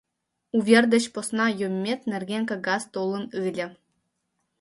Увер 0.57 0.83
деч 0.93 1.05
посна 1.13 1.47
йоммет 1.59 2.01
нерген 2.11 2.43
кагаз 2.49 2.83
толын 2.93 3.25
ыле. 3.45 3.67